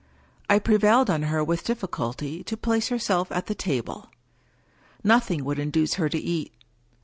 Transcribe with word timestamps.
I 0.49 0.57
pre 0.57 0.77
vailed 0.77 1.11
on 1.11 1.21
her 1.29 1.43
with 1.43 1.63
difficulty 1.63 2.43
to 2.45 2.57
place 2.57 2.87
herself 2.87 3.31
at 3.31 3.45
the 3.45 3.53
table* 3.53 4.09
Nothing 5.03 5.45
would 5.45 5.59
induce 5.59 5.93
her 5.93 6.09
to 6.09 6.17
eat. 6.17 6.51